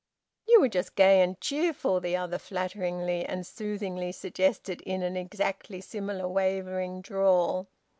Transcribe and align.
"You 0.47 0.61
were 0.61 0.67
just 0.67 0.95
gay 0.95 1.21
and 1.21 1.39
cheerful," 1.39 1.99
the 1.99 2.15
other 2.17 2.39
flatteringly 2.39 3.23
and 3.23 3.45
soothingly 3.45 4.11
suggested, 4.13 4.81
in 4.81 5.03
an 5.03 5.15
exactly 5.15 5.79
similar 5.79 6.27
wavering 6.27 7.01
drawl. 7.03 7.67